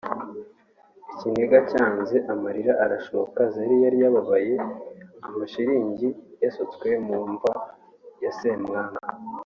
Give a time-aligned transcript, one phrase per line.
[1.13, 4.53] Ikiniga cyanze amarira arashoka Zari yari ababaye
[5.27, 6.07] amashiringi
[6.43, 7.53] yasutswe mu mva
[8.23, 8.99] ya Ssemwanga